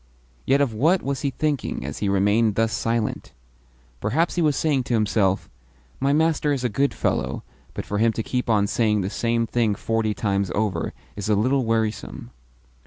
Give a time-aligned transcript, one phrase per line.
[0.47, 3.33] Yet of what was he thinking as he remained thus silent?
[3.99, 5.47] Perhaps he was saying to himself:
[5.99, 7.43] "My master is a good fellow,
[7.75, 11.35] but for him to keep on saying the same thing forty times over is a
[11.35, 12.31] little wearisome."